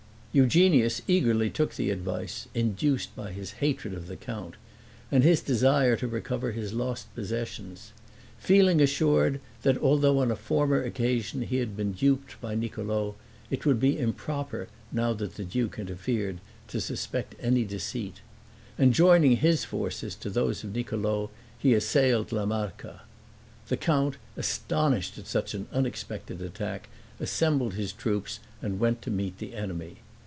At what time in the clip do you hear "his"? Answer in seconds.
3.33-3.51, 5.25-5.41, 6.53-6.71, 19.35-19.65, 27.73-27.91